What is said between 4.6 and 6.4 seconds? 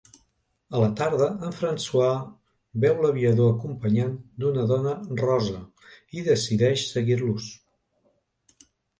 dona rosa i